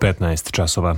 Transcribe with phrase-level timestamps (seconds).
[0.00, 0.96] 15 časova.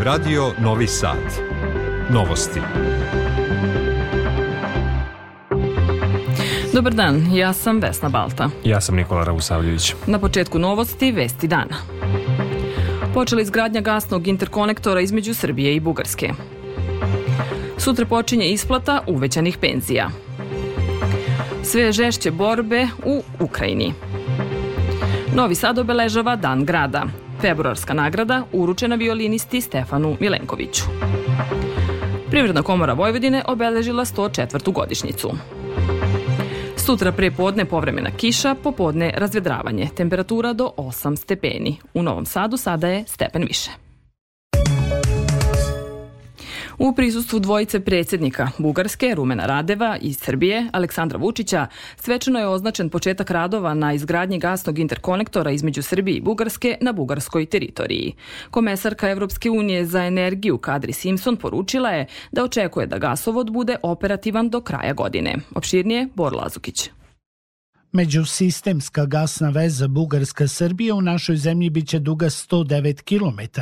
[0.00, 1.16] Radio Novi Sad.
[2.10, 2.60] Novosti.
[6.74, 8.50] Dobar dan, ja sam Vesna Balta.
[8.64, 9.94] Ja sam Nikola Rausavljević.
[10.06, 11.76] Na početku novosti, vesti dana.
[13.14, 16.30] Počela izgradnja gasnog interkonektora između Srbije i Bugarske.
[17.78, 20.10] Sutra počinje isplata uvećanih penzija.
[21.70, 23.94] Sve žešće borbe u Ukrajini.
[25.34, 27.02] Novi Sad obeležava Dan grada.
[27.40, 30.82] Februarska nagrada uručena violinisti Stefanu Milenkoviću.
[32.30, 34.72] Privredna komora Vojvodine obeležila 104.
[34.72, 35.30] godišnjicu.
[36.76, 39.88] Sutra pre podne povremena kiša, popodne razvedravanje.
[39.96, 41.76] Temperatura do 8 stepeni.
[41.94, 43.89] U Novom Sadu sada je stepen više.
[46.82, 53.30] U prisustvu dvojice predsjednika Bugarske, Rumena Radeva i Srbije, Aleksandra Vučića, svečano je označen početak
[53.30, 58.14] radova na izgradnji gasnog interkonektora između Srbije i Bugarske na bugarskoj teritoriji.
[58.50, 64.50] Komesarka Evropske unije za energiju Kadri Simpson poručila je da očekuje da gasovod bude operativan
[64.50, 65.34] do kraja godine.
[65.54, 66.90] Opširnije, Bor Lazukić.
[67.92, 73.60] Međusistemska gasna veza Bugarska-Srbija u našoj zemlji biće duga 109 km,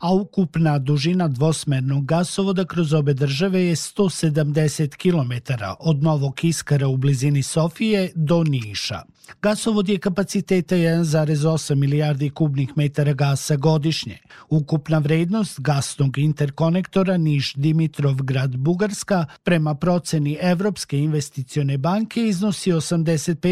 [0.00, 5.32] a ukupna dužina dvosmernog gasovoda kroz obe države je 170 km
[5.78, 9.02] od Novog Iskara u blizini Sofije do Niša.
[9.42, 14.18] Gasovod je kapaciteta 1,8 milijardi kubnih metara gasa godišnje.
[14.48, 22.72] Ukupna vrednost gasnog interkonektora Niš-Dimitrov-Grad-Bugarska prema proceni Evropske investicione banke iznosi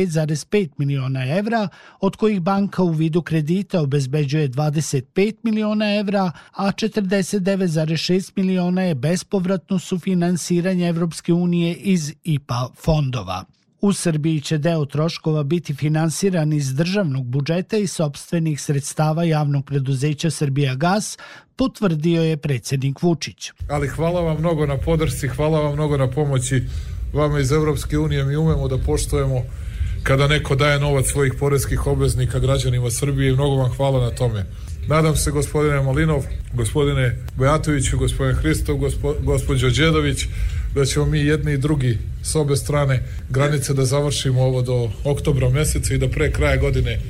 [0.07, 1.69] 85,5 miliona evra,
[2.01, 9.79] od kojih banka u vidu kredita obezbeđuje 25 miliona evra, a 49,6 miliona je bespovratno
[9.79, 13.45] sufinansiranje Evropske unije iz IPA fondova.
[13.81, 20.31] U Srbiji će deo troškova biti finansiran iz državnog budžeta i sobstvenih sredstava javnog preduzeća
[20.31, 21.19] Srbija Gas,
[21.57, 23.51] potvrdio je predsednik Vučić.
[23.69, 26.63] Ali hvala vam mnogo na podršci, hvala vam mnogo na pomoći
[27.13, 28.25] vama iz Evropske unije.
[28.25, 29.43] Mi umemo da poštujemo
[30.03, 34.45] kada neko daje novac svojih porezkih obveznika građanima Srbije i mnogo vam hvala na tome.
[34.87, 36.25] Nadam se gospodine Malinov,
[36.55, 40.27] gospodine Bojatoviću, gospodine Hristov, gospo, gospođo Đedović,
[40.75, 45.49] da ćemo mi jedni i drugi s obe strane granice da završimo ovo do oktobra
[45.49, 47.01] meseca i da pre kraja godine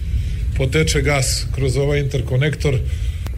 [0.56, 2.78] poteče gas kroz ovaj interkonektor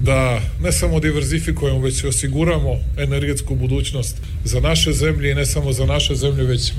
[0.01, 5.87] da ne samo diverzifikujemo, već osiguramo energetsku budućnost za naše zemlje i ne samo za
[5.87, 6.73] naše zemlje, već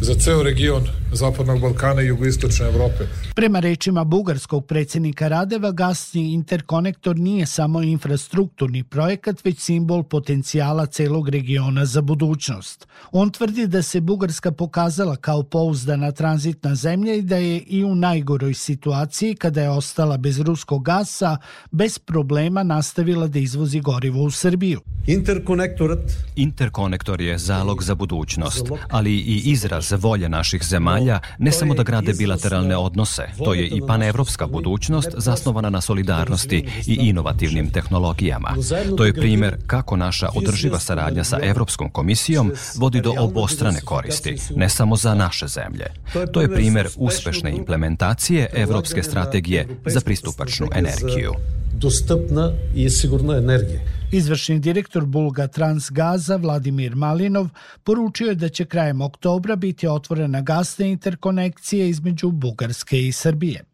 [0.00, 0.82] za ceo region
[1.12, 3.04] Zapadnog Balkana i jugoistočne Evrope.
[3.34, 11.28] Prema rečima bugarskog predsjednika Radeva, gasni interkonektor nije samo infrastrukturni projekat, već simbol potencijala celog
[11.28, 12.86] regiona za budućnost.
[13.12, 17.94] On tvrdi da se Bugarska pokazala kao pouzdana tranzitna zemlja i da je i u
[17.94, 21.36] najgoroj situaciji, kada je ostala bez ruskog gasa,
[21.70, 24.80] bez problema nastavila da izvozi gorivo u Srbiju.
[26.36, 32.12] Interkonektor je zalog za budućnost, ali i izraz volje naših zemalja ne samo da grade
[32.12, 38.54] bilateralne odnose, to je i panevropska budućnost zasnovana na solidarnosti i inovativnim tehnologijama.
[38.96, 44.68] To je primer kako naša održiva saradnja sa Evropskom komisijom vodi do obostrane koristi, ne
[44.68, 45.86] samo za naše zemlje.
[46.32, 51.34] To je primer uspešne implementacije Evropske strategije za pristupačnu energiju
[51.78, 53.80] dostupna i sigurna energija.
[54.12, 57.48] Izvršni direktor Bulga Transgaza Vladimir Malinov
[57.84, 63.64] poručio je da će krajem oktobra biti otvorena gasna interkonekcija između Bugarske i Srbije.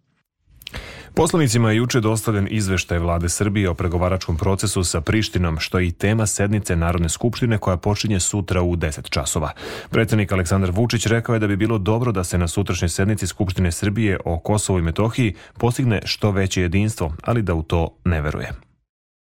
[1.15, 5.93] Poslanicima je juče dostavljen izveštaj vlade Srbije o pregovaračkom procesu sa Prištinom, što je i
[5.93, 9.51] tema sednice Narodne skupštine koja počinje sutra u 10 časova.
[9.91, 13.73] Predsednik Aleksandar Vučić rekao je da bi bilo dobro da se na sutrašnjoj sednici Skupštine
[13.73, 18.74] Srbije o Kosovo i Metohiji postigne što veće jedinstvo, ali da u to ne veruje.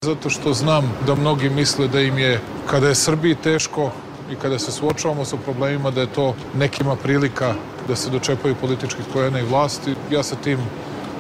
[0.04, 3.92] Zato što znam da mnogi misle da im je, kada je Srbiji teško
[4.32, 7.54] i kada se suočavamo sa problemima, da je to nekima prilika
[7.88, 9.96] da se dočepaju političkih pojena i vlasti.
[10.12, 10.60] Ja sa tim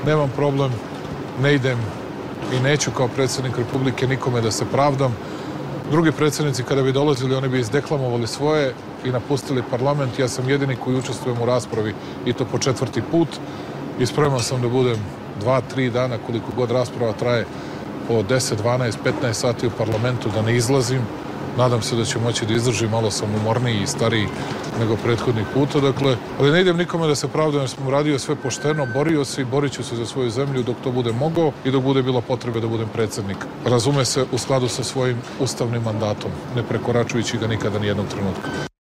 [0.05, 0.71] nemam problem,
[1.41, 1.79] ne idem
[2.53, 5.15] i neću kao predsednik Republike nikome da se pravdam.
[5.91, 8.73] Drugi predsednici kada bi dolazili, oni bi izdeklamovali svoje
[9.05, 10.19] i napustili parlament.
[10.19, 11.93] Ja sam jedini koji učestvujem u raspravi
[12.25, 13.29] i to po četvrti put
[13.99, 14.99] i spreman sam da budem
[15.39, 17.45] dva, tri dana koliko god rasprava traje
[18.07, 21.01] po 10, 12, 15 sati u parlamentu da ne izlazim
[21.57, 24.27] Nadam se da ću moći da izdržim, malo sam umorniji i stariji
[24.79, 28.35] nego prethodnih puta, dakle, ali ne idem nikome da se pravdam jer sam uradio sve
[28.35, 31.71] pošteno, borio se i borit ću se za svoju zemlju dok to bude mogao i
[31.71, 33.37] dok bude bilo potrebe da budem predsednik.
[33.65, 38.72] Razume se u skladu sa svojim ustavnim mandatom, ne prekoračujući ga nikada ni jednog trenutka.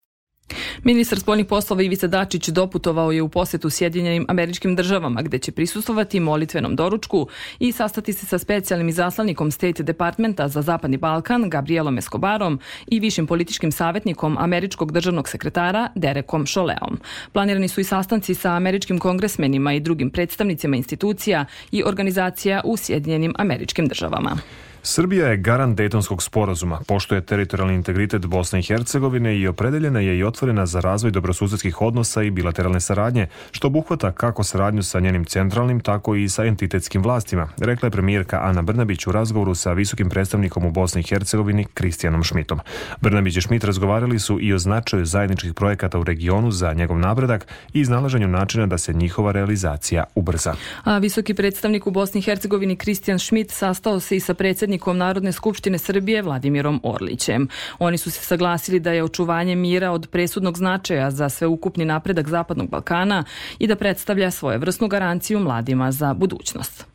[0.83, 6.19] Ministar spoljnih poslova Ivica Dačić doputovao je u posetu Sjedinjenim američkim državama gde će prisustovati
[6.19, 7.27] molitvenom doručku
[7.59, 13.27] i sastati se sa specijalnim izaslavnikom State Departmenta za Zapadni Balkan Gabrielom Escobarom i višim
[13.27, 16.99] političkim savjetnikom američkog državnog sekretara Derekom Šoleom.
[17.31, 23.33] Planirani su i sastanci sa američkim kongresmenima i drugim predstavnicima institucija i organizacija u Sjedinjenim
[23.37, 24.37] američkim državama.
[24.85, 30.17] Srbija je garant Dejtonskog sporazuma, pošto je teritorijalni integritet Bosne i Hercegovine i opredeljena je
[30.17, 35.25] i otvorena za razvoj dobrosusedskih odnosa i bilateralne saradnje, što obuhvata kako saradnju sa njenim
[35.25, 40.09] centralnim, tako i sa entitetskim vlastima, rekla je premijerka Ana Brnabić u razgovoru sa visokim
[40.09, 42.59] predstavnikom u Bosni i Hercegovini Kristijanom Šmitom.
[43.01, 47.47] Brnabić i Šmit razgovarali su i o značaju zajedničkih projekata u regionu za njegov napredak
[47.73, 50.55] i iznalaženju načina da se njihova realizacija ubrza.
[50.83, 54.97] A visoki predstavnik u Bosni i Hercegovini Kristijan Šmit sastao se i sa predsednikom predsjednikom
[54.97, 57.47] Narodne skupštine Srbije Vladimirom Orlićem.
[57.79, 62.69] Oni su se saglasili da je očuvanje mira od presudnog značaja za sveukupni napredak Zapadnog
[62.69, 63.23] Balkana
[63.59, 66.85] i da predstavlja svojevrsnu garanciju mladima za budućnost.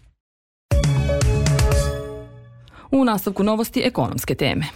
[2.91, 4.67] U nastavku novosti ekonomske teme.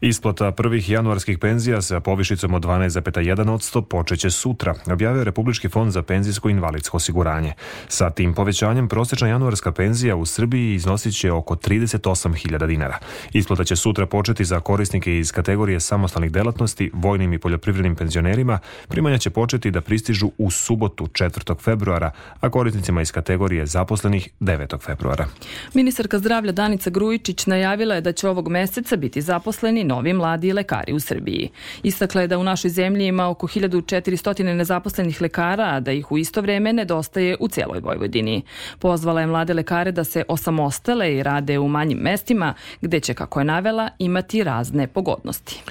[0.00, 6.48] Isplata prvih januarskih penzija sa povišicom od 12,1% počeće sutra, objavio Republički fond za penzijsko
[6.48, 7.52] invalidsko osiguranje.
[7.88, 12.98] Sa tim povećanjem prosječna januarska penzija u Srbiji iznosit će oko 38.000 dinara.
[13.32, 18.58] Isplata će sutra početi za korisnike iz kategorije samostalnih delatnosti, vojnim i poljoprivrednim penzionerima.
[18.88, 21.60] Primanja će početi da pristižu u subotu 4.
[21.60, 22.10] februara,
[22.40, 24.80] a korisnicima iz kategorije zaposlenih 9.
[24.80, 25.26] februara.
[25.74, 30.92] Ministarka zdravlja Danica Grujičić najavila je da će ovog meseca biti zaposleni novi mladi lekari
[30.92, 31.50] u Srbiji.
[31.82, 36.18] Istakla je da u našoj zemlji ima oko 1400 nezaposlenih lekara, a da ih u
[36.18, 38.42] isto vreme nedostaje u celoj Vojvodini.
[38.78, 43.40] Pozvala je mlade lekare da se osamostale i rade u manjim mestima, gde će, kako
[43.40, 45.62] je navela, imati razne pogodnosti.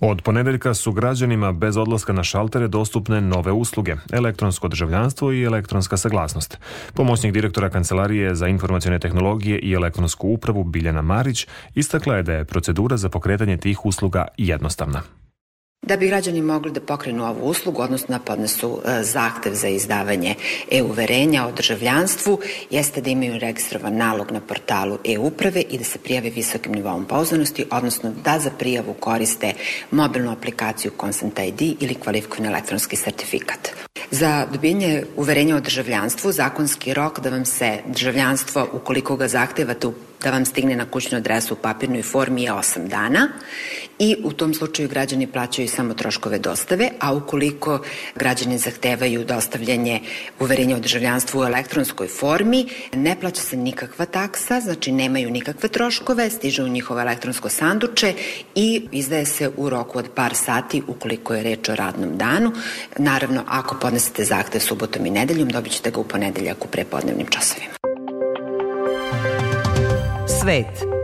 [0.00, 5.96] Od ponedeljka su građanima bez odlaska na šaltere dostupne nove usluge, elektronsko državljanstvo i elektronska
[5.96, 6.58] saglasnost.
[6.94, 12.44] Pomoćnik direktora Kancelarije za informacijone tehnologije i elektronsku upravu Biljana Marić istakla je da je
[12.44, 15.02] procedura za pokretanje tih usluga jednostavna.
[15.82, 20.34] Da bi građani mogli da pokrenu ovu uslugu, odnosno da podnesu e, zahtev za izdavanje
[20.70, 22.38] e-uverenja o državljanstvu,
[22.70, 27.64] jeste da imaju registrovan nalog na portalu e-uprave i da se prijave visokim nivom pouzdanosti,
[27.70, 29.52] odnosno da za prijavu koriste
[29.90, 33.68] mobilnu aplikaciju Consent ID ili kvalifikovani elektronski sertifikat.
[34.10, 39.88] Za dobijenje uverenja o državljanstvu zakonski rok da vam se državljanstvo, ukoliko ga zahtevate
[40.24, 43.28] da vam stigne na kućnu adresu u papirnoj formi je 8 dana
[43.98, 47.82] i u tom slučaju građani plaćaju samo troškove dostave, a ukoliko
[48.14, 50.00] građani zahtevaju dostavljanje
[50.40, 56.30] uverenja o državljanstvu u elektronskoj formi, ne plaća se nikakva taksa, znači nemaju nikakve troškove,
[56.30, 58.14] stiže u njihovo elektronsko sanduče
[58.54, 62.52] i izdaje se u roku od par sati ukoliko je reč o radnom danu.
[62.98, 67.89] Naravno, ako podnesete zahtev subotom i nedeljom, dobit ćete ga u ponedeljak u prepodnevnim časovima.
[70.40, 70.99] Svet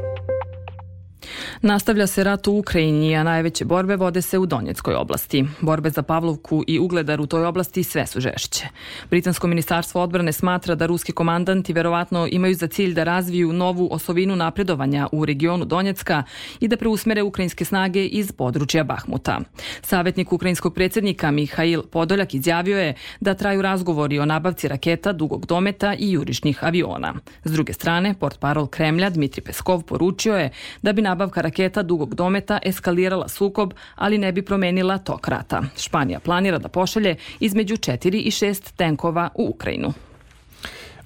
[1.63, 5.45] Nastavlja se rat u Ukrajini, a najveće borbe vode se u Donjeckoj oblasti.
[5.61, 8.69] Borbe za Pavlovku i Ugledar u toj oblasti sve su žešće.
[9.11, 14.37] Britansko ministarstvo odbrane smatra da ruski komandanti verovatno imaju za cilj da razviju novu osovinu
[14.37, 16.23] napredovanja u regionu Donjecka
[16.61, 19.41] i da preusmere ukrajinske snage iz područja Bahmuta.
[19.83, 25.95] Savetnik ukrajinskog predsjednika Mihail Podoljak izjavio je da traju razgovori o nabavci raketa dugog dometa
[25.99, 27.15] i jurišnih aviona.
[27.45, 30.51] S druge strane, port parol Kremlja Dmitri Peskov poručio je
[30.83, 35.63] da bi nabavka raketa dugog dometa eskalirala sukob, ali ne bi promenila tok rata.
[35.79, 39.93] Španija planira da pošalje između 4 i 6 tenkova u Ukrajinu.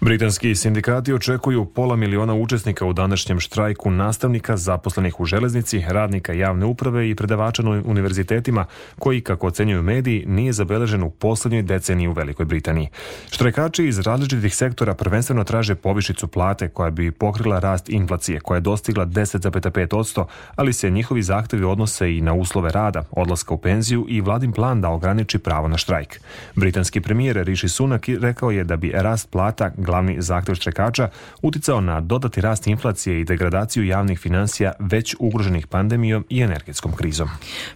[0.03, 6.67] Britanski sindikati očekuju pola miliona učesnika u današnjem štrajku nastavnika zaposlenih u železnici, radnika javne
[6.67, 8.65] uprave i predavača na univerzitetima,
[8.99, 12.89] koji, kako ocenjuju mediji, nije zabeležen u poslednjoj deceniji u Velikoj Britaniji.
[13.31, 18.61] Štrajkači iz različitih sektora prvenstveno traže povišicu plate koja bi pokrila rast inflacije, koja je
[18.61, 20.25] dostigla 10,5%,
[20.57, 24.81] ali se njihovi zahtevi odnose i na uslove rada, odlaska u penziju i vladin plan
[24.81, 26.21] da ograniči pravo na štrajk.
[26.55, 31.09] Britanski premijer Rishi Sunak rekao je da bi rast plata glavni zahtev štrekača,
[31.43, 37.29] uticao na dodati rast inflacije i degradaciju javnih financija već ugroženih pandemijom i energetskom krizom.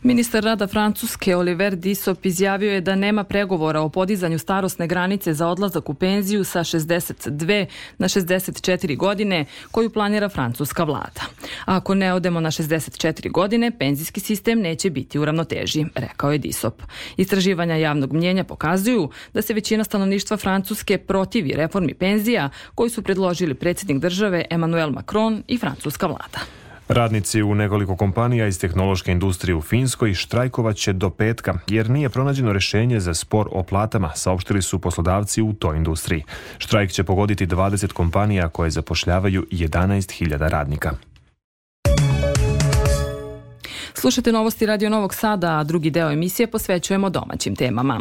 [0.03, 5.49] Ministar rada Francuske Oliver Dissop izjavio je da nema pregovora o podizanju starosne granice za
[5.49, 7.67] odlazak u penziju sa 62
[7.99, 11.23] na 64 godine koju planira francuska vlada.
[11.65, 16.83] Ako ne odemo na 64 godine, penzijski sistem neće biti u ravnoteži, rekao je Dissop.
[17.17, 23.55] Istraživanja javnog mnjenja pokazuju da se većina stanovništva Francuske protivi reformi penzija koju su predložili
[23.55, 26.41] predsjednik države Emmanuel Macron i francuska vlada.
[26.89, 32.53] Radnici u nekoliko kompanija iz tehnološke industrije u Finskoj štrajkovaće do petka jer nije pronađeno
[32.53, 36.25] rešenje za spor o platama, saopštili su poslodavci u toj industriji.
[36.59, 40.93] Štrajk će pogoditi 20 kompanija koje zapošljavaju 11.000 radnika.
[44.05, 48.01] Slušate novosti Radio Novog Sada, a drugi deo emisije posvećujemo domaćim temama.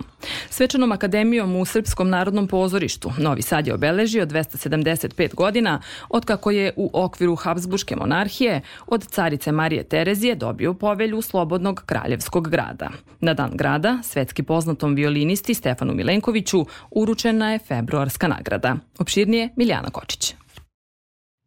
[0.50, 6.74] Svečanom akademijom u Srpskom narodnom pozorištu Novi Sad je obeležio 275 godina od kako je
[6.76, 12.90] u okviru Habsburške monarhije od carice Marije Terezije dobio povelju Slobodnog kraljevskog grada.
[13.20, 18.76] Na dan grada, svetski poznatom violinisti Stefanu Milenkoviću uručena je februarska nagrada.
[19.00, 20.36] Opširnije Miljana Kočić.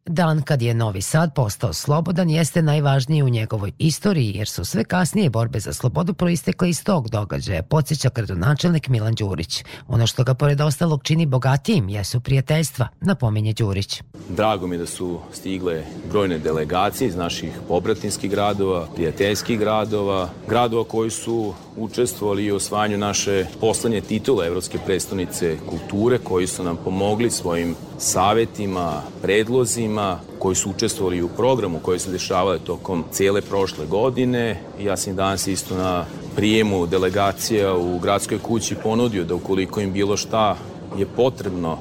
[0.07, 4.83] Dan kad je Novi Sad postao slobodan jeste najvažniji u njegovoj istoriji jer su sve
[4.83, 9.63] kasnije borbe za slobodu proistekle iz tog događaja, podsjeća gradonačelnik Milan Đurić.
[9.87, 14.01] Ono što ga pored ostalog čini bogatijim jesu prijateljstva, napominje Đurić.
[14.29, 21.09] Drago mi da su stigle brojne delegacije iz naših pobratinskih gradova, prijateljskih gradova, gradova koji
[21.09, 27.75] su učestvovali u osvajanju naše poslednje titule Evropske predstavnice kulture, koji su nam pomogli svojim
[27.97, 34.61] savetima, predlozima, koji su učestvovali u programu koji se dešavale tokom cele prošle godine.
[34.79, 40.17] Ja sam danas isto na prijemu delegacija u gradskoj kući ponudio da ukoliko im bilo
[40.17, 40.57] šta
[40.97, 41.77] je potrebno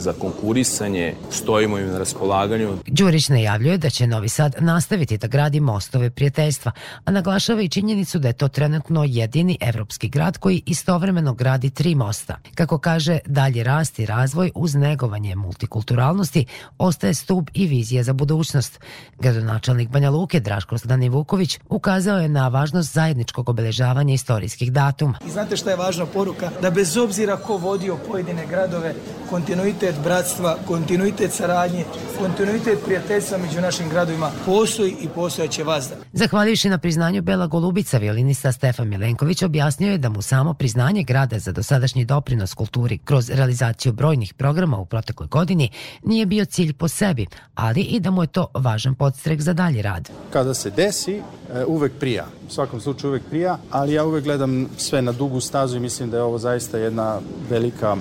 [0.00, 2.78] za konkurisanje, stojimo im na raspolaganju.
[2.86, 6.72] Đurić najavljuje da će Novi Sad nastaviti da gradi mostove prijateljstva,
[7.04, 11.94] a naglašava i činjenicu da je to trenutno jedini evropski grad koji istovremeno gradi tri
[11.94, 12.36] mosta.
[12.54, 16.46] Kako kaže, dalji rast i razvoj uz negovanje multikulturalnosti
[16.78, 18.80] ostaje stup i vizija za budućnost.
[19.18, 25.18] Gradonačelnik Banja Luke Draško Stani Vuković ukazao je na važnost zajedničkog obeležavanja istorijskih datuma.
[25.26, 26.50] I znate šta je važna poruka?
[26.62, 28.94] Da bez obzira ko vodio pojedine gradove,
[29.30, 31.84] kontinuitet kontinuitet bratstva, kontinuitet saradnje,
[32.18, 35.94] kontinuitet prijateljstva među našim gradovima postoji i postojaće vazda.
[36.12, 41.38] Zahvaljujući na priznanju Bela Golubica, violinista Stefan Milenković objasnio je da mu samo priznanje grada
[41.38, 45.70] za dosadašnji doprinos kulturi kroz realizaciju brojnih programa u protekloj godini
[46.02, 49.82] nije bio cilj po sebi, ali i da mu je to važan podstrek za dalji
[49.82, 50.10] rad.
[50.32, 52.26] Kada se desi, e, uvek prija.
[52.48, 56.10] U svakom slučaju uvek prija, ali ja uvek gledam sve na dugu stazu i mislim
[56.10, 57.18] da je ovo zaista jedna
[57.50, 57.96] velika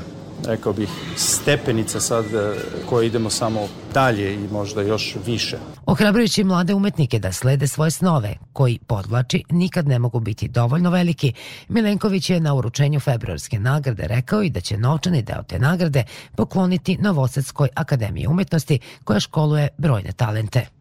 [0.46, 2.56] rekao bih, stepenica sad e,
[2.90, 5.58] koje idemo samo dalje i možda još više.
[5.86, 11.34] Ohrabrujući mlade umetnike da slede svoje snove, koji, podvlači, nikad ne mogu biti dovoljno veliki,
[11.68, 16.04] Milenković je na uručenju februarske nagrade rekao i da će novčani deo te nagrade
[16.36, 20.79] pokloniti Novosadskoj akademiji umetnosti koja školuje brojne talente.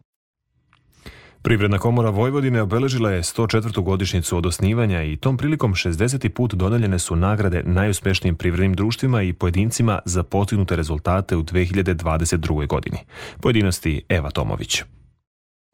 [1.41, 3.83] Privredna komora Vojvodine obeležila je 104.
[3.83, 6.29] godišnicu od osnivanja i tom prilikom 60.
[6.29, 12.67] put dodeljene su nagrade najuspešnijim privrednim društvima i pojedincima za postignute rezultate u 2022.
[12.67, 12.97] godini.
[13.41, 14.83] Pojedinosti Eva Tomović.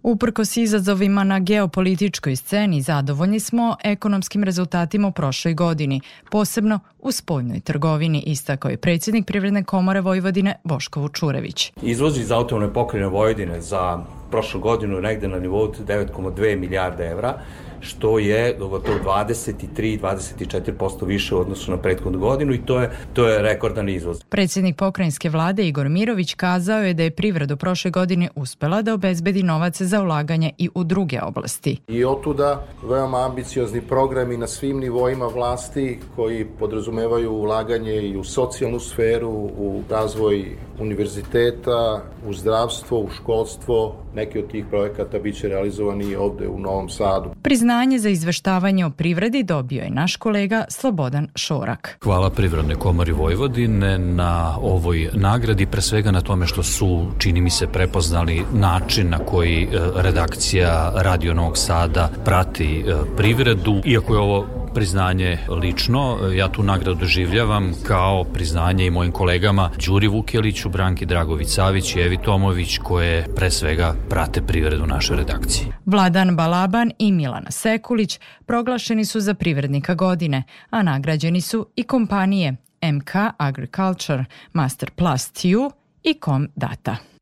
[0.04, 7.60] Uprkos izazovima na geopolitičkoj sceni, zadovoljni smo ekonomskim rezultatima u prošloj godini, posebno u spoljnoj
[7.60, 11.72] trgovini, istakao je predsjednik Privredne komore Vojvodine Boško Vučurević.
[11.82, 17.38] Izvoz iz autovne pokrene Vojvodine za prošlu godinu negde na nivou 9,2 milijarde evra,
[17.86, 23.42] što je gotovo 23-24% više u odnosu na prethodnu godinu i to je, to je
[23.42, 24.24] rekordan izvoz.
[24.30, 29.44] Predsjednik pokrajinske vlade Igor Mirović kazao je da je privreda prošle godine uspela da obezbedi
[29.44, 31.78] novac za ulaganje i u druge oblasti.
[31.88, 38.80] I otuda veoma ambiciozni programi na svim nivoima vlasti koji podrazumevaju ulaganje i u socijalnu
[38.80, 40.46] sferu, u razvoj
[40.80, 47.30] univerziteta, u zdravstvo, u školstvo, neki od tih projekata biće realizovani ovde u Novom Sadu.
[47.76, 51.98] Priznanje za izveštavanje o privredi dobio je naš kolega Slobodan Šorak.
[52.04, 57.50] Hvala Privredne komori Vojvodine na ovoj nagradi, pre svega na tome što su, čini mi
[57.50, 63.82] se, prepoznali način na koji e, redakcija Radio Novog Sada prati e, privredu.
[63.86, 70.08] Iako je ovo priznanje lično, ja tu nagradu doživljavam kao priznanje i mojim kolegama Đuri
[70.08, 75.68] Vukeliću, Branki Dragović Savić i Evi Tomović koje pre svega prate privredu našoj redakciji.
[75.86, 82.56] Vladan Balaban i Milana Sekulić proglašeni su za privrednika godine, a nagrađeni su i kompanije
[82.82, 85.72] MK Agriculture, Master Plus TU
[86.04, 87.15] i Com Data.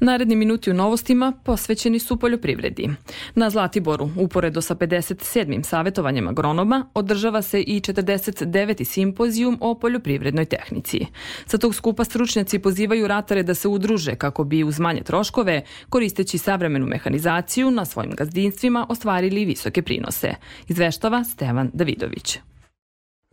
[0.00, 2.90] Naredni minuti u novostima posvećeni su poljoprivredi.
[3.34, 5.62] Na Zlatiboru, uporedo sa 57.
[5.62, 8.84] savjetovanjem agronoma, održava se i 49.
[8.84, 11.06] simpozijum o poljoprivrednoj tehnici.
[11.46, 16.38] Sa tog skupa stručnjaci pozivaju ratare da se udruže kako bi uz manje troškove, koristeći
[16.38, 20.34] savremenu mehanizaciju, na svojim gazdinstvima ostvarili visoke prinose.
[20.68, 22.38] Izveštava Stevan Davidović.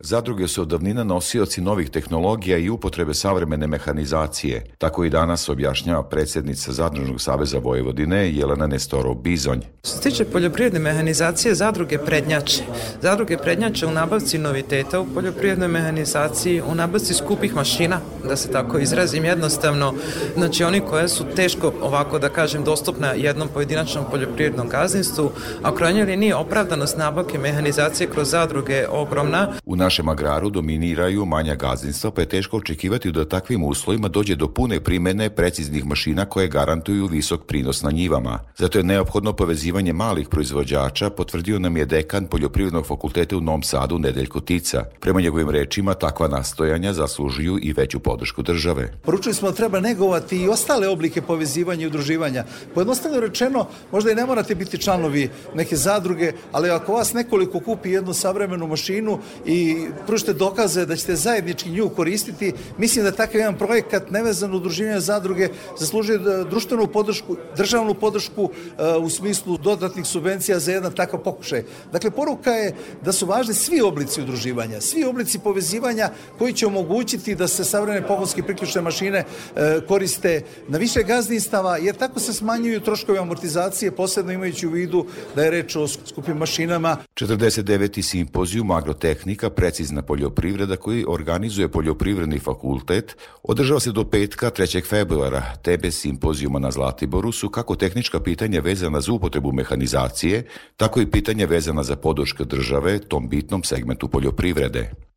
[0.04, 4.64] Zadruge su od davnina nosioci novih tehnologija i upotrebe savremene mehanizacije.
[4.78, 9.60] Tako i danas objašnjava predsjednica Zadružnog saveza Vojvodine Jelena Nestorov Bizonj.
[9.84, 12.62] Što se tiče poljoprivredne mehanizacije, zadruge prednjače.
[13.02, 18.78] Zadruge prednjače u nabavci noviteta u poljoprivrednoj mehanizaciji, u nabavci skupih mašina, da se tako
[18.78, 19.94] izrazim jednostavno,
[20.36, 25.30] znači oni koje su teško, ovako da kažem, dostupna jednom pojedinačnom poljoprivrednom gazdinstvu,
[25.62, 29.48] a krajnjoj liniji opravdanost nabavke mehanizacije kroz zadruge ogromna.
[29.64, 34.48] U našem agraru dominiraju manja gazdinstva, pa je teško očekivati da takvim uslovima dođe do
[34.48, 38.38] pune primene preciznih mašina koje garantuju visok prinos na njivama.
[38.56, 43.98] Zato je neophodno povezivanje malih proizvođača, potvrdio nam je dekan Poljoprivrednog fakulteta u Novom Sadu
[43.98, 44.84] Nedeljko Tica.
[45.00, 48.92] Prema njegovim rečima, takva nastojanja zaslužuju i veću podršku države.
[49.02, 52.44] Poručili smo da treba negovati i ostale oblike povezivanja i udruživanja.
[52.74, 57.90] Pojednostavno rečeno, možda i ne morate biti članovi neke zadruge, ali ako vas nekoliko kupi
[57.90, 59.71] jednu savremenu mašinu i
[60.06, 65.48] pružite dokaze da ćete zajednički nju koristiti, mislim da takav jedan projekat nevezan udruživanja zadruge
[65.78, 66.18] zaslužuje
[66.50, 71.64] društvenu podršku, državnu podršku uh, u smislu dodatnih subvencija za jedan takav pokušaj.
[71.92, 72.74] Dakle, poruka je
[73.04, 78.06] da su važni svi oblici udruživanja, svi oblici povezivanja koji će omogućiti da se savremene
[78.06, 84.32] pogonske priključne mašine uh, koriste na više gazdinstava, jer tako se smanjuju troškovi amortizacije, posebno
[84.32, 86.96] imajući u vidu da je reč o skupim mašinama.
[87.14, 88.02] 49.
[88.02, 94.84] simpozijum agrotehnika precizna poljoprivreda koji organizuje poljoprivredni fakultet održava se do petka 3.
[94.88, 95.42] februara.
[95.62, 101.46] Tebe simpozijuma na Zlatiboru su kako tehnička pitanja vezana za upotrebu mehanizacije, tako i pitanja
[101.46, 105.11] vezana za podrške države tom bitnom segmentu poljoprivrede.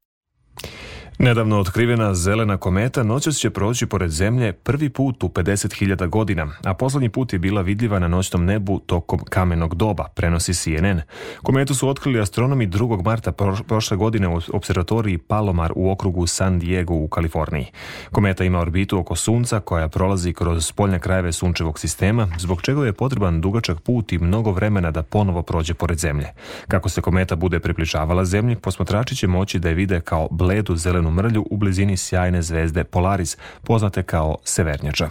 [1.19, 6.73] Nedavno otkrivena zelena kometa noćas će proći pored zemlje prvi put u 50.000 godina, a
[6.73, 11.01] poslednji put je bila vidljiva na noćnom nebu tokom kamenog doba, prenosi CNN.
[11.43, 13.05] Kometu su otkrili astronomi 2.
[13.05, 13.31] marta
[13.67, 17.65] prošle godine u observatoriji Palomar u okrugu San Diego u Kaliforniji.
[18.11, 22.93] Kometa ima orbitu oko Sunca koja prolazi kroz spoljne krajeve sunčevog sistema, zbog čega je
[22.93, 26.27] potreban dugačak put i mnogo vremena da ponovo prođe pored zemlje.
[26.67, 31.04] Kako se kometa bude približavala zemlji, posmatrači će moći da je vide kao bledu zelenu
[31.05, 35.09] crvenu mrlju u blizini sjajne zvezde Polaris, poznate kao Severnjača.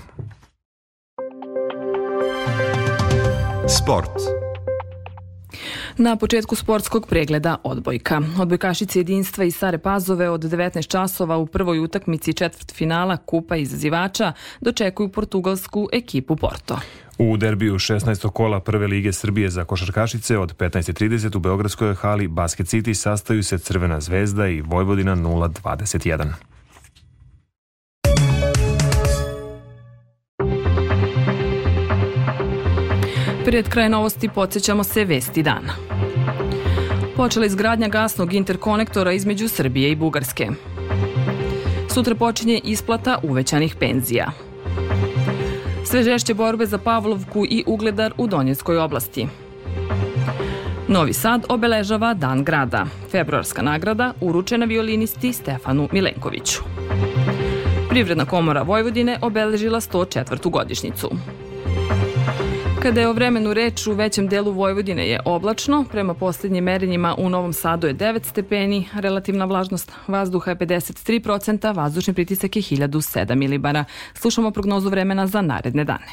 [3.69, 4.44] Sport.
[5.99, 8.21] Na početku sportskog pregleda odbojka.
[8.41, 14.33] Odbojkašice jedinstva iz Sare Pazove od 19 časova u prvoj utakmici četvrt finala Kupa izazivača
[14.61, 16.79] dočekuju portugalsku ekipu Porto.
[17.19, 18.31] U derbiju 16.
[18.31, 23.59] kola Prve lige Srbije za košarkašice od 15.30 u Beogradskoj hali Basket City sastaju se
[23.59, 26.54] Crvena zvezda i Vojvodina 021.
[33.55, 35.73] Pred kraj novosti podsjećamo se vesti dana.
[37.17, 40.49] Počela izgradnja gasnog interkonektora između Srbije i Bugarske.
[41.95, 44.33] Sutra počinje isplata uvećanih penzija.
[45.85, 49.27] Sve žešće borbe za Pavlovku i Ugledar u Donjeckoj oblasti.
[50.89, 52.87] Novi Sad obeležava Dan grada.
[53.11, 56.63] Februarska nagrada uručena violinisti Stefanu Milenkoviću.
[57.89, 60.51] Privredna komora Vojvodine obeležila 104.
[60.51, 61.11] godišnicu.
[62.85, 65.85] Kada je o vremenu reč, u većem delu Vojvodine je oblačno.
[65.91, 72.15] Prema poslednjim merenjima u Novom Sadu je 9 stepeni, relativna vlažnost vazduha je 53%, vazdušni
[72.15, 73.85] pritisak je 1007 milibara.
[74.15, 76.07] Slušamo prognozu vremena za naredne dane.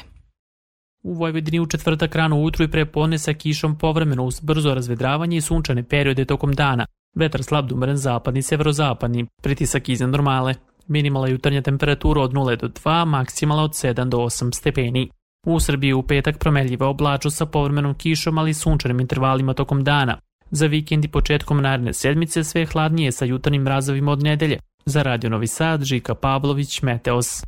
[1.02, 5.36] U Vojvodini u četvrtak rano ujutru i pre podne sa kišom povremeno uz brzo razvedravanje
[5.36, 6.86] i sunčane periode tokom dana.
[7.14, 10.54] Vetar slab dumeren zapadni, severozapadni, pritisak iznad normale.
[10.86, 15.10] Minimala jutarnja temperatura od 0 do 2, maksimala od 7 do 8 stepeni.
[15.46, 20.18] U Srbiji u petak promenljiva oblaču sa povremenom kišom, ali sunčanim intervalima tokom dana.
[20.50, 24.58] Za vikend i početkom naredne sedmice sve hladnije sa jutarnjim mrazovima od nedelje.
[24.84, 27.42] Za Radio Novi Sad, Žika Pavlović, Meteos.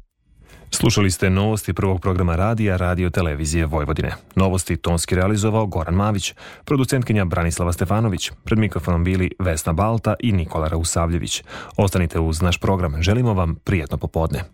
[0.71, 4.13] Slušali ste novosti prvog programa radija Radio Televizije Vojvodine.
[4.37, 10.69] Novosti tonski realizovao Goran Mavić, producentkinja Branislava Stefanović, pred mikrofonom bili Vesna Balta i Nikola
[10.69, 11.43] Rausavljević.
[11.77, 13.03] Ostanite uz naš program.
[13.03, 14.45] Želimo vam prijetno popodne.